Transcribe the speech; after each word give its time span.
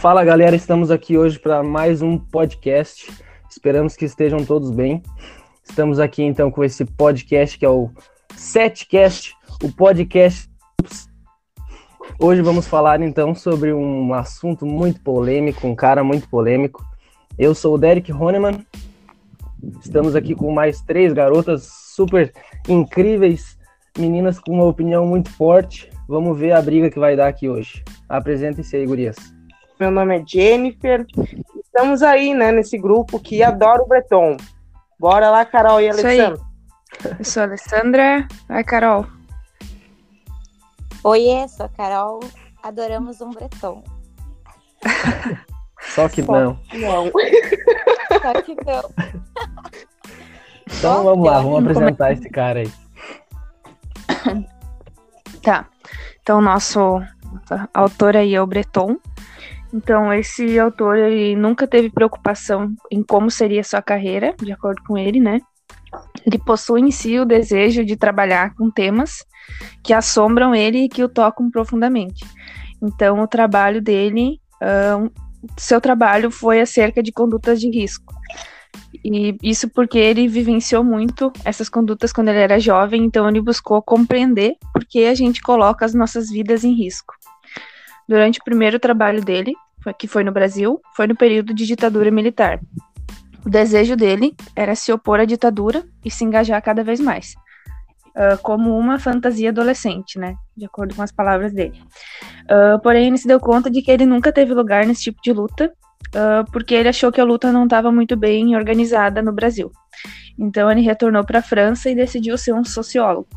Fala 0.00 0.24
galera, 0.24 0.56
estamos 0.56 0.90
aqui 0.90 1.18
hoje 1.18 1.38
para 1.38 1.62
mais 1.62 2.00
um 2.00 2.16
podcast. 2.16 3.12
Esperamos 3.50 3.96
que 3.96 4.06
estejam 4.06 4.42
todos 4.46 4.70
bem. 4.70 5.02
Estamos 5.62 5.98
aqui 5.98 6.22
então 6.22 6.50
com 6.50 6.64
esse 6.64 6.86
podcast 6.86 7.58
que 7.58 7.66
é 7.66 7.68
o 7.68 7.90
Setcast, 8.34 9.36
o 9.62 9.70
podcast. 9.70 10.48
Hoje 12.18 12.40
vamos 12.40 12.66
falar 12.66 13.02
então 13.02 13.34
sobre 13.34 13.74
um 13.74 14.14
assunto 14.14 14.64
muito 14.64 15.02
polêmico, 15.02 15.66
um 15.66 15.74
cara 15.74 16.02
muito 16.02 16.26
polêmico. 16.30 16.82
Eu 17.38 17.54
sou 17.54 17.74
o 17.74 17.78
Derek 17.78 18.10
Honeman. 18.10 18.64
Estamos 19.84 20.16
aqui 20.16 20.34
com 20.34 20.50
mais 20.50 20.80
três 20.80 21.12
garotas 21.12 21.68
super 21.94 22.32
incríveis, 22.66 23.58
meninas 23.98 24.38
com 24.38 24.52
uma 24.52 24.64
opinião 24.64 25.04
muito 25.04 25.28
forte. 25.28 25.90
Vamos 26.08 26.38
ver 26.38 26.52
a 26.52 26.62
briga 26.62 26.88
que 26.88 26.98
vai 26.98 27.14
dar 27.14 27.28
aqui 27.28 27.50
hoje. 27.50 27.84
Apresentem-se 28.08 28.76
aí, 28.76 28.86
gurias. 28.86 29.38
Meu 29.80 29.90
nome 29.90 30.18
é 30.18 30.22
Jennifer. 30.26 31.06
Estamos 31.64 32.02
aí, 32.02 32.34
né, 32.34 32.52
nesse 32.52 32.76
grupo 32.76 33.18
que 33.18 33.42
adora 33.42 33.80
o 33.82 33.88
Breton. 33.88 34.36
Bora 34.98 35.30
lá, 35.30 35.42
Carol 35.46 35.80
e 35.80 35.88
Alessandra. 35.88 36.38
Eu 37.18 37.24
sou 37.24 37.40
a 37.40 37.46
Alessandra. 37.46 38.28
Vai, 38.46 38.62
Carol. 38.62 39.06
Oiê, 41.02 41.48
sou 41.48 41.64
a 41.64 41.68
Carol. 41.70 42.20
Adoramos 42.62 43.22
um 43.22 43.30
Breton. 43.30 43.82
Só 45.80 46.10
que 46.10 46.22
Só 46.22 46.30
não. 46.30 46.60
Não. 46.74 47.10
Só 48.20 48.42
que 48.42 48.54
não. 48.56 48.82
Então 50.66 51.04
vamos 51.04 51.26
lá, 51.26 51.40
vamos 51.40 51.62
apresentar 51.64 52.12
esse 52.12 52.28
cara 52.28 52.60
aí. 52.60 52.72
Tá. 55.42 55.66
Então, 56.20 56.38
o 56.38 56.42
nosso 56.42 57.00
autor 57.72 58.14
aí 58.14 58.34
é 58.34 58.42
o 58.42 58.46
Breton. 58.46 58.98
Então, 59.72 60.12
esse 60.12 60.58
autor, 60.58 60.96
ele 60.96 61.36
nunca 61.36 61.66
teve 61.66 61.90
preocupação 61.90 62.74
em 62.90 63.02
como 63.02 63.30
seria 63.30 63.62
sua 63.62 63.80
carreira, 63.80 64.34
de 64.40 64.52
acordo 64.52 64.82
com 64.82 64.98
ele, 64.98 65.20
né? 65.20 65.40
Ele 66.26 66.38
possui 66.38 66.80
em 66.80 66.90
si 66.90 67.18
o 67.18 67.24
desejo 67.24 67.84
de 67.84 67.96
trabalhar 67.96 68.54
com 68.54 68.70
temas 68.70 69.24
que 69.82 69.92
assombram 69.92 70.54
ele 70.54 70.84
e 70.84 70.88
que 70.88 71.02
o 71.02 71.08
tocam 71.08 71.50
profundamente. 71.50 72.24
Então, 72.82 73.20
o 73.20 73.28
trabalho 73.28 73.80
dele, 73.80 74.40
seu 75.56 75.80
trabalho 75.80 76.30
foi 76.30 76.60
acerca 76.60 77.02
de 77.02 77.12
condutas 77.12 77.60
de 77.60 77.70
risco. 77.70 78.14
E 79.04 79.36
isso 79.42 79.68
porque 79.68 79.98
ele 79.98 80.28
vivenciou 80.28 80.84
muito 80.84 81.32
essas 81.44 81.68
condutas 81.68 82.12
quando 82.12 82.28
ele 82.28 82.40
era 82.40 82.58
jovem, 82.58 83.04
então 83.04 83.28
ele 83.28 83.40
buscou 83.40 83.80
compreender 83.80 84.54
por 84.72 84.84
que 84.84 85.06
a 85.06 85.14
gente 85.14 85.40
coloca 85.40 85.84
as 85.84 85.94
nossas 85.94 86.28
vidas 86.28 86.64
em 86.64 86.74
risco. 86.74 87.14
Durante 88.10 88.40
o 88.40 88.44
primeiro 88.44 88.80
trabalho 88.80 89.24
dele, 89.24 89.54
que 89.96 90.08
foi 90.08 90.24
no 90.24 90.32
Brasil, 90.32 90.80
foi 90.96 91.06
no 91.06 91.14
período 91.14 91.54
de 91.54 91.64
ditadura 91.64 92.10
militar. 92.10 92.58
O 93.46 93.48
desejo 93.48 93.94
dele 93.94 94.34
era 94.56 94.74
se 94.74 94.90
opor 94.90 95.20
à 95.20 95.24
ditadura 95.24 95.84
e 96.04 96.10
se 96.10 96.24
engajar 96.24 96.60
cada 96.60 96.82
vez 96.82 96.98
mais, 96.98 97.36
ah, 98.16 98.36
como 98.42 98.76
uma 98.76 98.98
fantasia 98.98 99.50
adolescente, 99.50 100.18
né? 100.18 100.34
De 100.56 100.64
acordo 100.64 100.92
com 100.92 101.02
as 101.02 101.12
palavras 101.12 101.52
dele. 101.52 101.80
Ah, 102.48 102.80
porém, 102.82 103.06
ele 103.06 103.16
se 103.16 103.28
deu 103.28 103.38
conta 103.38 103.70
de 103.70 103.80
que 103.80 103.92
ele 103.92 104.04
nunca 104.04 104.32
teve 104.32 104.52
lugar 104.54 104.84
nesse 104.84 105.04
tipo 105.04 105.22
de 105.22 105.32
luta, 105.32 105.72
ah, 106.12 106.44
porque 106.50 106.74
ele 106.74 106.88
achou 106.88 107.12
que 107.12 107.20
a 107.20 107.24
luta 107.24 107.52
não 107.52 107.62
estava 107.62 107.92
muito 107.92 108.16
bem 108.16 108.56
organizada 108.56 109.22
no 109.22 109.32
Brasil. 109.32 109.70
Então, 110.36 110.68
ele 110.68 110.80
retornou 110.80 111.24
para 111.24 111.38
a 111.38 111.42
França 111.42 111.88
e 111.88 111.94
decidiu 111.94 112.36
ser 112.36 112.54
um 112.54 112.64
sociólogo, 112.64 113.28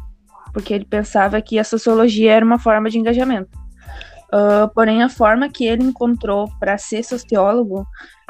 porque 0.52 0.74
ele 0.74 0.86
pensava 0.86 1.40
que 1.44 1.60
a 1.60 1.64
sociologia 1.64 2.34
era 2.34 2.44
uma 2.44 2.58
forma 2.58 2.90
de 2.90 2.98
engajamento. 2.98 3.63
Ah, 4.36 4.68
porém, 4.74 5.04
a 5.04 5.10
forma 5.10 5.48
que 5.48 5.64
ele 5.64 5.84
encontrou 5.84 6.50
para 6.60 6.76
ser 6.76 7.04
sociólogo 7.04 7.86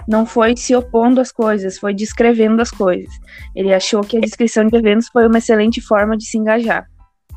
não 0.06 0.26
foi 0.26 0.54
se 0.58 0.76
opondo 0.76 1.22
às 1.22 1.32
coisas, 1.32 1.78
foi 1.78 1.94
descrevendo 1.94 2.62
as 2.62 2.70
coisas. 2.70 3.14
Ele 3.56 3.74
achou 3.74 4.02
que 4.02 4.18
a 4.18 4.20
descrição 4.20 4.68
de 4.68 4.76
eventos 4.76 5.08
foi 5.08 5.26
uma 5.26 5.38
excelente 5.38 5.80
forma 5.80 6.18
de 6.18 6.26
se 6.26 6.38
engajar. 6.38 6.86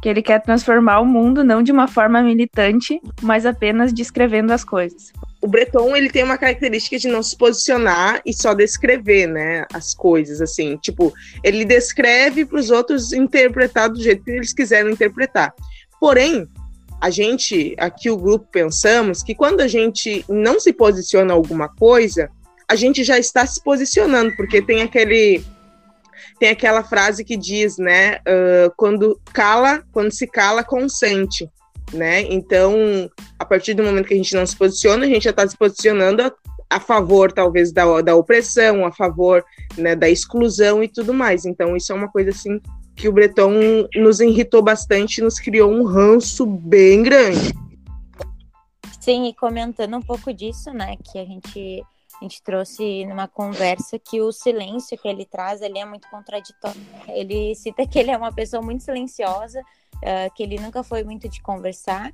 Que 0.02 0.08
ele 0.08 0.20
quer 0.20 0.42
transformar 0.42 0.98
o 0.98 1.06
mundo 1.06 1.44
não 1.44 1.62
de 1.62 1.70
uma 1.70 1.86
forma 1.86 2.20
militante, 2.20 3.00
mas 3.22 3.46
apenas 3.46 3.92
descrevendo 3.92 4.52
as 4.52 4.64
coisas. 4.64 5.12
O 5.40 5.46
Breton, 5.46 5.96
ele 5.96 6.10
tem 6.10 6.24
uma 6.24 6.36
característica 6.36 6.98
de 6.98 7.06
não 7.06 7.22
se 7.22 7.36
posicionar 7.38 8.20
e 8.26 8.34
só 8.34 8.52
descrever, 8.52 9.28
né, 9.28 9.64
as 9.72 9.94
coisas, 9.94 10.40
assim. 10.40 10.76
Tipo, 10.78 11.14
ele 11.44 11.64
descreve 11.64 12.44
para 12.44 12.58
os 12.58 12.70
outros 12.70 13.12
interpretar 13.12 13.88
do 13.88 14.02
jeito 14.02 14.24
que 14.24 14.32
eles 14.32 14.52
quiserem 14.52 14.92
interpretar. 14.92 15.54
Porém, 16.00 16.48
a 17.00 17.10
gente, 17.10 17.74
aqui 17.78 18.10
o 18.10 18.16
grupo, 18.16 18.46
pensamos 18.50 19.22
que 19.22 19.34
quando 19.34 19.60
a 19.60 19.68
gente 19.68 20.24
não 20.28 20.58
se 20.58 20.72
posiciona 20.72 21.34
alguma 21.34 21.68
coisa, 21.68 22.30
a 22.68 22.74
gente 22.74 23.04
já 23.04 23.18
está 23.18 23.46
se 23.46 23.62
posicionando, 23.62 24.34
porque 24.36 24.60
tem 24.60 24.82
aquele 24.82 25.44
tem 26.38 26.50
aquela 26.50 26.82
frase 26.82 27.24
que 27.24 27.36
diz, 27.36 27.78
né, 27.78 28.18
ah, 28.26 28.70
quando 28.76 29.20
cala, 29.32 29.82
quando 29.92 30.12
se 30.12 30.26
cala, 30.26 30.62
consente, 30.62 31.48
né? 31.92 32.22
Então, 32.22 33.10
a 33.38 33.44
partir 33.44 33.74
do 33.74 33.82
momento 33.82 34.06
que 34.06 34.14
a 34.14 34.16
gente 34.16 34.34
não 34.34 34.44
se 34.44 34.56
posiciona, 34.56 35.04
a 35.04 35.08
gente 35.08 35.24
já 35.24 35.30
está 35.30 35.46
se 35.46 35.56
posicionando 35.56 36.22
a, 36.22 36.32
a 36.68 36.80
favor, 36.80 37.32
talvez, 37.32 37.72
da, 37.72 38.02
da 38.02 38.16
opressão, 38.16 38.84
a 38.84 38.92
favor 38.92 39.44
né, 39.78 39.94
da 39.94 40.10
exclusão 40.10 40.82
e 40.82 40.88
tudo 40.88 41.14
mais. 41.14 41.46
Então, 41.46 41.76
isso 41.76 41.92
é 41.92 41.94
uma 41.94 42.10
coisa 42.10 42.30
assim 42.30 42.60
que 42.96 43.08
o 43.08 43.12
Breton 43.12 43.52
nos 43.94 44.20
irritou 44.20 44.62
bastante, 44.62 45.20
nos 45.20 45.38
criou 45.38 45.70
um 45.70 45.84
ranço 45.84 46.46
bem 46.46 47.02
grande. 47.02 47.52
Sim, 49.00 49.26
e 49.28 49.34
comentando 49.34 49.96
um 49.96 50.02
pouco 50.02 50.32
disso, 50.32 50.72
né, 50.72 50.96
que 50.96 51.18
a 51.18 51.24
gente, 51.24 51.84
a 52.20 52.24
gente 52.24 52.42
trouxe 52.42 53.04
numa 53.06 53.28
conversa 53.28 53.98
que 53.98 54.20
o 54.20 54.32
silêncio 54.32 54.98
que 54.98 55.06
ele 55.06 55.24
traz, 55.24 55.60
ele 55.60 55.78
é 55.78 55.84
muito 55.84 56.08
contraditório. 56.08 56.80
Ele 57.08 57.54
cita 57.54 57.86
que 57.86 57.98
ele 57.98 58.10
é 58.10 58.16
uma 58.16 58.32
pessoa 58.32 58.62
muito 58.62 58.82
silenciosa, 58.82 59.62
ah, 60.02 60.28
que 60.34 60.42
ele 60.42 60.58
nunca 60.58 60.82
foi 60.82 61.04
muito 61.04 61.28
de 61.28 61.40
conversar. 61.40 62.12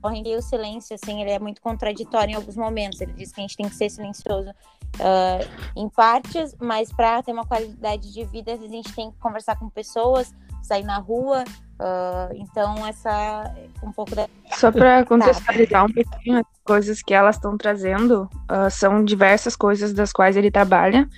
Porém, 0.00 0.22
o 0.36 0.42
silêncio, 0.42 0.94
assim, 0.94 1.20
ele 1.20 1.30
é 1.30 1.38
muito 1.38 1.60
contraditório 1.60 2.32
em 2.32 2.34
alguns 2.34 2.56
momentos. 2.56 3.00
Ele 3.00 3.12
diz 3.12 3.32
que 3.32 3.40
a 3.40 3.42
gente 3.42 3.56
tem 3.56 3.68
que 3.68 3.74
ser 3.74 3.90
silencioso 3.90 4.50
ah, 4.98 5.38
em 5.76 5.88
partes, 5.88 6.56
mas 6.60 6.92
para 6.92 7.22
ter 7.22 7.32
uma 7.32 7.44
qualidade 7.44 8.12
de 8.12 8.24
vida, 8.24 8.52
às 8.52 8.58
vezes 8.58 8.72
a 8.72 8.76
gente 8.76 8.92
tem 8.94 9.10
que 9.10 9.18
conversar 9.18 9.56
com 9.58 9.68
pessoas, 9.68 10.34
sair 10.62 10.84
na 10.84 10.98
rua. 10.98 11.44
ah, 11.78 12.28
então, 12.34 12.86
essa 12.86 13.52
um 13.82 13.92
pouco 13.92 14.14
da 14.14 14.26
Só 14.52 14.70
para 14.70 15.04
contextualizar 15.04 15.84
um 15.84 15.92
pouquinho 15.92 16.38
as 16.38 16.46
coisas 16.64 17.02
que 17.02 17.14
elas 17.14 17.36
estão 17.36 17.56
trazendo, 17.56 18.28
ah, 18.48 18.70
são 18.70 19.04
diversas 19.04 19.54
coisas 19.54 19.92
das 19.92 20.12
quais 20.12 20.36
ele 20.36 20.50
trabalha. 20.50 21.08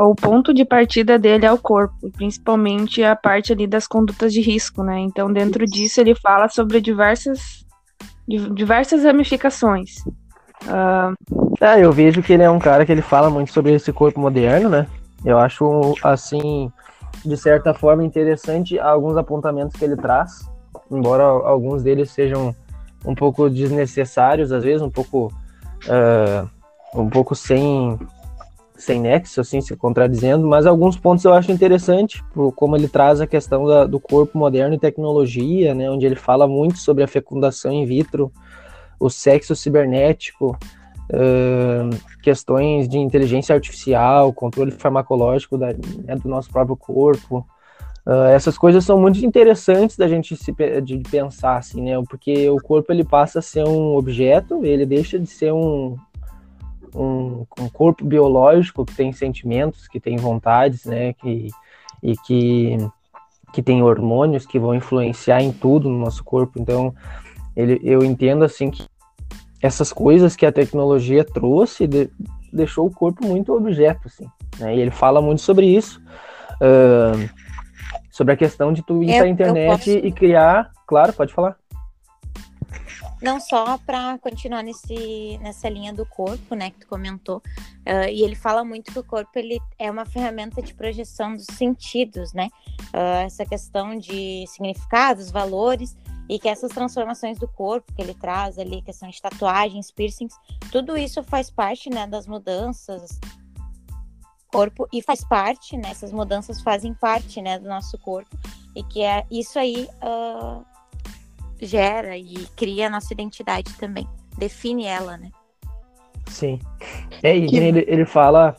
O 0.00 0.14
ponto 0.14 0.54
de 0.54 0.64
partida 0.64 1.18
dele 1.18 1.44
é 1.44 1.52
o 1.52 1.58
corpo, 1.58 2.08
principalmente 2.12 3.02
a 3.02 3.16
parte 3.16 3.52
ali 3.52 3.66
das 3.66 3.88
condutas 3.88 4.32
de 4.32 4.40
risco, 4.40 4.84
né? 4.84 5.00
Então, 5.00 5.32
dentro 5.32 5.64
disso, 5.66 6.00
ele 6.00 6.14
fala 6.14 6.48
sobre 6.48 6.80
diversas, 6.80 7.40
di- 7.40 7.66
diversas 8.28 9.04
ramificações. 9.04 10.04
Ah, 10.66 11.12
É, 11.60 11.84
eu 11.84 11.92
vejo 11.92 12.22
que 12.22 12.32
ele 12.32 12.42
é 12.42 12.50
um 12.50 12.58
cara 12.58 12.86
que 12.86 12.92
ele 12.92 13.02
fala 13.02 13.28
muito 13.28 13.52
sobre 13.52 13.72
esse 13.72 13.92
corpo 13.92 14.20
moderno, 14.20 14.68
né? 14.68 14.86
Eu 15.24 15.38
acho, 15.38 15.94
assim, 16.04 16.70
de 17.24 17.36
certa 17.36 17.74
forma 17.74 18.04
interessante 18.04 18.78
alguns 18.78 19.16
apontamentos 19.16 19.76
que 19.76 19.84
ele 19.84 19.96
traz, 19.96 20.48
embora 20.90 21.24
alguns 21.24 21.82
deles 21.82 22.10
sejam 22.10 22.54
um 23.04 23.14
pouco 23.14 23.50
desnecessários, 23.50 24.52
às 24.52 24.62
vezes, 24.62 24.82
um 24.82 24.90
pouco, 24.90 25.32
ah, 25.88 26.46
um 26.94 27.08
pouco 27.08 27.34
sem, 27.34 27.98
sem 28.78 29.00
nexo, 29.00 29.40
assim, 29.40 29.60
se 29.60 29.76
contradizendo, 29.76 30.46
mas 30.46 30.64
alguns 30.64 30.96
pontos 30.96 31.24
eu 31.24 31.34
acho 31.34 31.50
interessante, 31.50 32.22
por 32.32 32.52
como 32.52 32.76
ele 32.76 32.88
traz 32.88 33.20
a 33.20 33.26
questão 33.26 33.66
da- 33.66 33.84
do 33.84 33.98
corpo 33.98 34.38
moderno 34.38 34.74
e 34.74 34.78
tecnologia, 34.78 35.74
né? 35.74 35.90
Onde 35.90 36.06
ele 36.06 36.14
fala 36.14 36.46
muito 36.46 36.78
sobre 36.78 37.02
a 37.02 37.08
fecundação 37.08 37.72
in 37.72 37.84
vitro, 37.84 38.32
o 39.00 39.10
sexo 39.10 39.56
cibernético, 39.56 40.56
ahn, 41.12 41.90
questões 42.22 42.88
de 42.88 42.98
inteligência 42.98 43.52
artificial, 43.54 44.32
controle 44.32 44.70
farmacológico 44.70 45.58
da- 45.58 45.72
né, 46.04 46.14
do 46.14 46.28
nosso 46.28 46.48
próprio 46.50 46.76
corpo. 46.76 47.44
Ah, 48.06 48.30
essas 48.30 48.56
coisas 48.56 48.84
são 48.84 48.98
muito 48.98 49.24
interessantes 49.26 49.96
da 49.96 50.08
gente 50.08 50.34
se, 50.36 50.54
de 50.82 50.98
pensar, 51.10 51.56
assim, 51.58 51.82
né? 51.82 51.92
Porque 52.08 52.48
o 52.48 52.56
corpo 52.56 52.90
ele 52.92 53.04
passa 53.04 53.40
a 53.40 53.42
ser 53.42 53.66
um 53.66 53.96
objeto, 53.96 54.64
ele 54.64 54.86
deixa 54.86 55.18
de 55.18 55.26
ser 55.26 55.52
um, 55.52 55.96
um, 56.94 57.44
um 57.58 57.68
corpo 57.68 58.04
biológico 58.04 58.84
que 58.84 58.94
tem 58.94 59.12
sentimentos, 59.12 59.86
que 59.88 59.98
tem 60.00 60.16
vontades, 60.16 60.84
né? 60.84 61.12
Que, 61.14 61.48
e 62.02 62.16
que, 62.18 62.76
que 63.52 63.62
tem 63.62 63.82
hormônios 63.82 64.46
que 64.46 64.58
vão 64.58 64.74
influenciar 64.74 65.42
em 65.42 65.52
tudo 65.52 65.88
no 65.88 65.98
nosso 65.98 66.22
corpo. 66.24 66.60
Então, 66.60 66.94
ele, 67.56 67.80
eu 67.82 68.04
entendo 68.04 68.44
assim 68.44 68.70
que 68.70 68.86
essas 69.60 69.92
coisas 69.92 70.36
que 70.36 70.46
a 70.46 70.52
tecnologia 70.52 71.24
trouxe 71.24 71.86
de- 71.86 72.08
deixou 72.52 72.86
o 72.86 72.90
corpo 72.90 73.26
muito 73.26 73.52
objeto, 73.54 74.06
assim, 74.06 74.26
né? 74.58 74.76
E 74.76 74.80
ele 74.80 74.90
fala 74.92 75.20
muito 75.20 75.42
sobre 75.42 75.66
isso, 75.66 76.00
ahn, 76.60 77.28
sobre 78.10 78.34
a 78.34 78.36
questão 78.36 78.72
de 78.72 78.82
tu 78.82 79.02
ir 79.02 79.10
Eu- 79.10 79.16
pra 79.18 79.26
eu 79.26 79.32
internet 79.32 79.66
posso- 79.66 80.06
e 80.06 80.12
criar, 80.12 80.70
claro, 80.86 81.12
pode 81.12 81.32
falar. 81.34 81.56
Não 83.20 83.40
só 83.40 83.78
para 83.78 84.18
continuar 84.18 84.62
nesse, 84.62 85.38
nessa 85.38 85.68
linha 85.68 85.92
do 85.92 86.06
corpo, 86.06 86.54
né, 86.54 86.70
que 86.70 86.80
tu 86.80 86.88
comentou, 86.88 87.38
uh, 87.38 88.08
e 88.10 88.22
ele 88.22 88.34
fala 88.34 88.64
muito 88.64 88.92
que 88.92 88.98
o 88.98 89.04
corpo 89.04 89.30
ele 89.34 89.60
é 89.78 89.90
uma 89.90 90.04
ferramenta 90.04 90.62
de 90.62 90.74
projeção 90.74 91.34
dos 91.34 91.46
sentidos, 91.52 92.32
né, 92.32 92.48
uh, 92.94 93.24
essa 93.24 93.44
questão 93.44 93.96
de 93.96 94.44
significados, 94.48 95.30
valores, 95.30 95.96
e 96.28 96.38
que 96.38 96.48
essas 96.48 96.70
transformações 96.70 97.38
do 97.38 97.48
corpo 97.48 97.92
que 97.94 98.02
ele 98.02 98.12
traz 98.12 98.58
ali, 98.58 98.82
questão 98.82 99.08
de 99.08 99.20
tatuagens, 99.20 99.90
piercings, 99.90 100.34
tudo 100.70 100.96
isso 100.96 101.22
faz 101.22 101.50
parte, 101.50 101.88
né, 101.88 102.06
das 102.06 102.26
mudanças 102.26 103.18
corpo 104.50 104.88
e 104.92 105.02
faz 105.02 105.24
parte, 105.24 105.76
né, 105.76 105.90
essas 105.90 106.12
mudanças 106.12 106.60
fazem 106.60 106.94
parte, 106.94 107.40
né, 107.40 107.58
do 107.58 107.68
nosso 107.68 107.98
corpo 107.98 108.36
e 108.74 108.82
que 108.82 109.02
é 109.02 109.26
isso 109.30 109.58
aí 109.58 109.88
uh, 110.02 110.64
gera 111.60 112.16
e 112.16 112.46
cria 112.56 112.86
a 112.86 112.90
nossa 112.90 113.12
identidade 113.12 113.72
também, 113.74 114.08
define 114.36 114.84
ela, 114.84 115.16
né? 115.16 115.30
Sim. 116.26 116.58
É, 117.22 117.36
e 117.36 117.56
ele, 117.56 117.84
ele 117.88 118.04
fala 118.04 118.56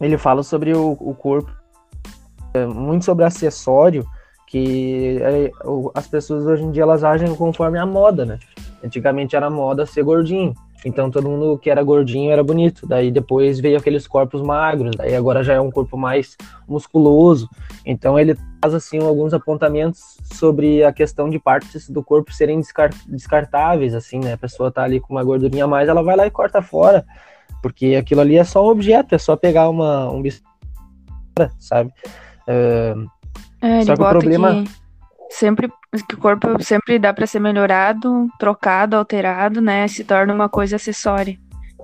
ele 0.00 0.18
fala 0.18 0.42
sobre 0.42 0.74
o, 0.74 0.92
o 1.00 1.14
corpo, 1.14 1.50
é, 2.52 2.66
muito 2.66 3.04
sobre 3.04 3.24
acessório, 3.24 4.06
que 4.46 5.18
é, 5.20 5.50
o, 5.64 5.90
as 5.94 6.06
pessoas 6.06 6.46
hoje 6.46 6.62
em 6.62 6.70
dia 6.70 6.82
elas 6.82 7.04
agem 7.04 7.34
conforme 7.34 7.78
a 7.78 7.86
moda, 7.86 8.24
né? 8.24 8.38
Antigamente 8.84 9.34
era 9.34 9.48
moda 9.48 9.86
ser 9.86 10.02
gordinho. 10.02 10.54
Então 10.84 11.10
todo 11.10 11.28
mundo 11.28 11.58
que 11.58 11.70
era 11.70 11.82
gordinho 11.82 12.30
era 12.30 12.44
bonito. 12.44 12.86
Daí 12.86 13.10
depois 13.10 13.58
veio 13.58 13.78
aqueles 13.78 14.06
corpos 14.06 14.42
magros. 14.42 14.94
Daí 14.96 15.14
agora 15.14 15.42
já 15.42 15.54
é 15.54 15.60
um 15.60 15.70
corpo 15.70 15.96
mais 15.96 16.36
musculoso. 16.68 17.48
Então 17.86 18.18
ele 18.18 18.36
traz 18.64 18.74
assim 18.74 18.98
alguns 18.98 19.34
apontamentos 19.34 20.16
sobre 20.32 20.82
a 20.82 20.92
questão 20.92 21.28
de 21.28 21.38
partes 21.38 21.88
do 21.88 22.02
corpo 22.02 22.32
serem 22.32 22.60
descartáveis, 23.06 23.94
assim, 23.94 24.18
né? 24.18 24.32
A 24.32 24.38
pessoa 24.38 24.70
tá 24.70 24.82
ali 24.82 25.00
com 25.00 25.12
uma 25.12 25.22
gordurinha 25.22 25.64
a 25.64 25.68
mais, 25.68 25.88
ela 25.88 26.02
vai 26.02 26.16
lá 26.16 26.26
e 26.26 26.30
corta 26.30 26.62
fora, 26.62 27.04
porque 27.62 27.94
aquilo 27.94 28.22
ali 28.22 28.38
é 28.38 28.44
só 28.44 28.64
um 28.64 28.70
objeto, 28.70 29.14
é 29.14 29.18
só 29.18 29.36
pegar 29.36 29.68
uma 29.68 30.10
um 30.10 30.22
sabe? 31.58 31.92
Uh, 32.48 33.06
é, 33.60 33.84
só 33.84 33.94
que 33.94 34.02
o 34.02 34.08
problema 34.08 34.64
sempre 35.30 35.70
que 36.08 36.14
o 36.14 36.18
corpo 36.18 36.62
sempre 36.62 36.98
dá 36.98 37.12
para 37.12 37.26
ser 37.26 37.40
melhorado, 37.40 38.28
trocado, 38.38 38.96
alterado, 38.96 39.60
né? 39.60 39.86
Se 39.88 40.04
torna 40.04 40.32
uma 40.32 40.48
coisa 40.48 40.76
acessória, 40.76 41.38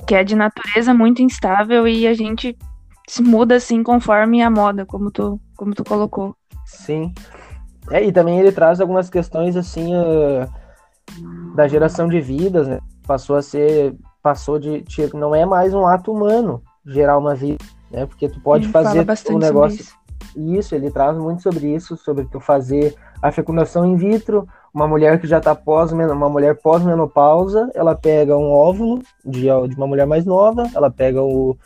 que 0.07 0.15
é 0.15 0.25
de 0.25 0.35
natureza 0.35 0.95
muito 0.95 1.21
instável 1.21 1.87
e 1.87 2.07
a 2.07 2.15
gente 2.15 2.57
se 3.07 3.23
muda 3.23 3.57
assim 3.57 3.83
conforme 3.83 4.43
a 4.43 4.51
moda, 4.51 4.87
como 4.87 5.11
tu, 5.11 5.41
como 5.57 5.75
tu 5.75 5.85
colocou. 5.85 6.35
Sim. 6.71 7.13
É, 7.91 8.03
e 8.03 8.13
também 8.13 8.39
ele 8.39 8.53
traz 8.53 8.81
algumas 8.81 9.11
questões 9.11 9.57
assim 9.57 9.95
uh, 9.95 10.49
da 11.55 11.67
geração 11.67 12.09
de 12.09 12.21
vidas, 12.21 12.69
né? 12.69 12.79
Passou 13.07 13.37
a 13.37 13.43
ser, 13.43 13.97
passou 14.23 14.59
de, 14.59 14.83
de, 14.83 15.15
não 15.15 15.35
é 15.35 15.45
mais 15.45 15.75
um 15.75 15.87
ato 15.87 16.13
humano 16.13 16.63
gerar 16.87 17.19
uma 17.19 17.35
vida, 17.35 17.65
né? 17.91 18.07
Porque 18.07 18.29
tu 18.29 18.41
pode 18.41 18.67
ele 18.67 18.73
fazer 18.73 19.07
um 19.31 19.39
negócio 19.39 19.81
isso. 19.81 19.97
isso, 20.37 20.75
ele 20.75 20.91
traz 20.91 21.17
muito 21.17 21.43
sobre 21.43 21.75
isso, 21.75 21.97
sobre 21.97 22.25
tu 22.27 22.39
fazer 22.39 22.95
a 23.21 23.33
fecundação 23.33 23.85
in 23.85 23.97
vitro, 23.97 24.47
uma 24.73 24.87
mulher 24.87 25.21
que 25.21 25.27
já 25.27 25.39
está 25.39 25.55
pós, 25.55 25.91
uma 25.93 26.29
mulher 26.29 26.57
pós-menopausa, 26.61 27.71
ela 27.75 27.95
pega 27.95 28.37
um 28.37 28.53
óvulo 28.53 29.03
de, 29.25 29.43
de 29.43 29.77
uma 29.77 29.87
mulher 29.87 30.07
mais 30.07 30.25
nova, 30.25 30.71
ela 30.75 30.91
pega 30.91 31.21
o, 31.21 31.57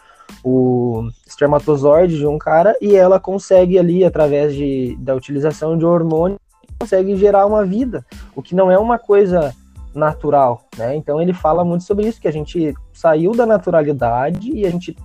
o 0.43 1.09
espermatozoide 1.27 2.19
de 2.19 2.27
um 2.27 2.39
cara 2.39 2.77
e 2.81 2.95
ela 2.95 3.19
consegue 3.19 3.79
ali, 3.79 4.05
através 4.05 4.55
de, 4.55 4.97
da 5.01 5.15
utilização 5.15 5.77
de 5.77 5.85
hormônio, 5.85 6.39
consegue 6.79 7.17
gerar 7.17 7.47
uma 7.47 7.65
vida, 7.65 8.05
o 8.35 8.43
que 8.43 8.55
não 8.55 8.71
é 8.71 8.79
uma 8.79 8.99
coisa 8.99 9.55
natural, 9.95 10.67
né? 10.77 10.97
Então 10.97 11.21
ele 11.21 11.33
fala 11.33 11.65
muito 11.65 11.85
sobre 11.85 12.07
isso, 12.07 12.21
que 12.21 12.29
a 12.29 12.33
gente 12.33 12.75
saiu 12.93 13.33
da 13.33 13.47
naturalidade 13.47 14.51
e 14.51 14.67
a 14.67 14.71
gente 14.71 14.97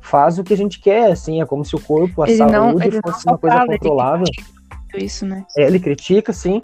faz 0.00 0.38
o 0.38 0.44
que 0.44 0.54
a 0.54 0.56
gente 0.56 0.80
quer, 0.80 1.10
assim, 1.10 1.42
é 1.42 1.46
como 1.46 1.64
se 1.64 1.74
o 1.74 1.80
corpo, 1.80 2.22
a 2.22 2.28
ele 2.28 2.38
saúde 2.38 2.52
não, 2.52 3.02
fosse 3.02 3.26
uma 3.26 3.36
coisa 3.36 3.66
controlável 3.66 4.24
isso, 4.96 5.26
né? 5.26 5.44
É, 5.56 5.66
ele 5.66 5.78
critica, 5.78 6.32
sim. 6.32 6.62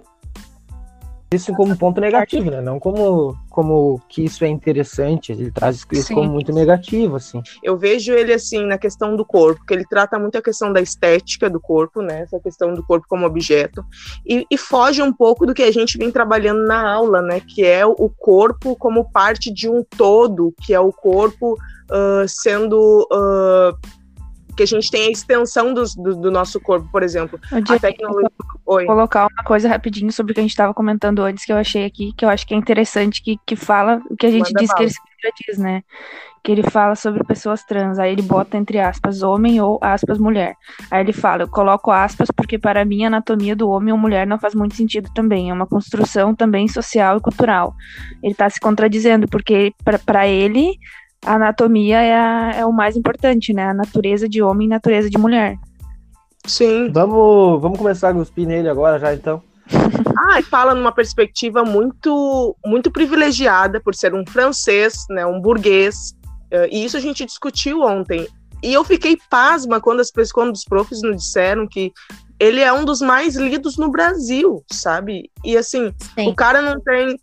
Isso 1.33 1.53
como 1.53 1.75
ponto 1.77 1.99
negativo, 1.99 2.51
né? 2.51 2.61
Não 2.61 2.79
como, 2.79 3.35
como 3.49 4.01
que 4.07 4.23
isso 4.23 4.45
é 4.45 4.47
interessante. 4.47 5.31
Ele 5.31 5.51
traz 5.51 5.85
isso 5.91 6.07
sim. 6.07 6.13
como 6.13 6.31
muito 6.31 6.53
negativo, 6.53 7.15
assim. 7.15 7.41
Eu 7.63 7.77
vejo 7.77 8.13
ele, 8.13 8.33
assim, 8.33 8.65
na 8.65 8.77
questão 8.77 9.15
do 9.15 9.25
corpo, 9.25 9.65
que 9.65 9.73
ele 9.73 9.85
trata 9.85 10.19
muito 10.19 10.37
a 10.37 10.41
questão 10.41 10.71
da 10.71 10.81
estética 10.81 11.49
do 11.49 11.59
corpo, 11.59 12.01
né? 12.01 12.21
Essa 12.21 12.39
questão 12.39 12.73
do 12.73 12.83
corpo 12.83 13.07
como 13.09 13.25
objeto. 13.25 13.83
E, 14.25 14.45
e 14.49 14.57
foge 14.57 15.01
um 15.01 15.11
pouco 15.11 15.45
do 15.45 15.53
que 15.53 15.63
a 15.63 15.71
gente 15.71 15.97
vem 15.97 16.11
trabalhando 16.11 16.65
na 16.65 16.93
aula, 16.93 17.21
né? 17.21 17.39
Que 17.39 17.65
é 17.65 17.85
o 17.85 18.09
corpo 18.09 18.75
como 18.75 19.09
parte 19.11 19.51
de 19.51 19.69
um 19.69 19.83
todo, 19.83 20.53
que 20.61 20.73
é 20.73 20.79
o 20.79 20.91
corpo 20.91 21.53
uh, 21.53 22.27
sendo... 22.27 23.07
Uh, 23.11 24.02
que 24.55 24.63
a 24.63 24.67
gente 24.67 24.89
tem 24.89 25.07
a 25.07 25.11
extensão 25.11 25.73
do, 25.73 25.83
do, 25.97 26.15
do 26.15 26.31
nosso 26.31 26.59
corpo, 26.59 26.87
por 26.91 27.03
exemplo. 27.03 27.39
a 27.51 27.79
tecnologia. 27.79 28.29
Oi. 28.65 28.85
Colocar 28.85 29.27
uma 29.27 29.43
coisa 29.43 29.67
rapidinho 29.67 30.11
sobre 30.11 30.31
o 30.31 30.33
que 30.33 30.39
a 30.39 30.43
gente 30.43 30.51
estava 30.51 30.73
comentando 30.73 31.21
antes, 31.21 31.45
que 31.45 31.51
eu 31.51 31.57
achei 31.57 31.85
aqui, 31.85 32.13
que 32.13 32.23
eu 32.23 32.29
acho 32.29 32.45
que 32.47 32.53
é 32.53 32.57
interessante, 32.57 33.21
que, 33.21 33.37
que 33.45 33.55
fala 33.55 34.01
o 34.09 34.15
que 34.15 34.25
a 34.25 34.31
gente 34.31 34.53
Manda 34.53 34.59
diz 34.59 34.73
que 34.73 34.83
ele 34.83 34.93
diz, 35.47 35.57
né? 35.57 35.83
Que 36.43 36.51
ele 36.51 36.63
fala 36.63 36.95
sobre 36.95 37.23
pessoas 37.23 37.63
trans, 37.63 37.97
aí 37.97 38.11
ele 38.11 38.21
bota 38.21 38.57
entre 38.57 38.79
aspas 38.79 39.23
homem 39.23 39.61
ou 39.61 39.79
aspas 39.81 40.17
mulher. 40.17 40.55
Aí 40.91 41.01
ele 41.01 41.13
fala, 41.13 41.43
eu 41.43 41.47
coloco 41.47 41.89
aspas 41.89 42.29
porque 42.35 42.57
para 42.57 42.83
mim 42.83 43.03
a 43.03 43.07
anatomia 43.07 43.55
do 43.55 43.69
homem 43.69 43.93
ou 43.93 43.97
mulher 43.97 44.27
não 44.27 44.37
faz 44.37 44.53
muito 44.53 44.75
sentido 44.75 45.09
também, 45.13 45.49
é 45.49 45.53
uma 45.53 45.67
construção 45.67 46.35
também 46.35 46.67
social 46.67 47.17
e 47.17 47.21
cultural. 47.21 47.73
Ele 48.21 48.33
está 48.33 48.49
se 48.49 48.59
contradizendo, 48.59 49.27
porque 49.27 49.73
para 50.05 50.27
ele 50.27 50.77
a 51.23 51.35
anatomia 51.35 52.01
é, 52.01 52.13
a, 52.15 52.51
é, 52.57 52.65
o 52.65 52.71
mais 52.71 52.95
importante, 52.95 53.53
né? 53.53 53.69
A 53.69 53.73
natureza 53.73 54.27
de 54.27 54.41
homem 54.41 54.67
e 54.67 54.69
natureza 54.69 55.09
de 55.09 55.17
mulher. 55.17 55.57
Sim. 56.45 56.91
Vamos, 56.91 57.61
vamos 57.61 57.77
começar 57.77 58.09
a 58.09 58.13
cuspir 58.13 58.47
nele 58.47 58.69
agora 58.69 58.99
já, 58.99 59.13
então. 59.13 59.41
ah, 60.29 60.39
e 60.39 60.43
fala 60.43 60.75
numa 60.75 60.91
perspectiva 60.91 61.63
muito, 61.63 62.55
muito 62.65 62.91
privilegiada 62.91 63.79
por 63.79 63.95
ser 63.95 64.13
um 64.13 64.25
francês, 64.25 65.05
né, 65.09 65.25
um 65.25 65.39
burguês. 65.39 66.13
Uh, 66.51 66.67
e 66.69 66.83
isso 66.83 66.97
a 66.97 66.99
gente 66.99 67.25
discutiu 67.25 67.81
ontem. 67.81 68.27
E 68.61 68.73
eu 68.73 68.83
fiquei 68.83 69.17
pasma 69.29 69.81
quando, 69.81 69.99
as, 69.99 70.11
quando 70.31 70.53
os 70.53 70.63
profs 70.63 71.01
nos 71.01 71.17
disseram 71.17 71.67
que 71.67 71.91
ele 72.39 72.61
é 72.61 72.71
um 72.71 72.85
dos 72.85 73.01
mais 73.01 73.35
lidos 73.35 73.77
no 73.77 73.89
Brasil, 73.89 74.63
sabe? 74.71 75.29
E 75.43 75.55
assim, 75.55 75.93
Sim. 76.15 76.29
o 76.29 76.35
cara 76.35 76.61
não 76.61 76.79
tem 76.79 77.17